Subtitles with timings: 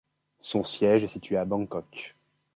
[0.39, 2.15] Son siège est situé à Bangkok.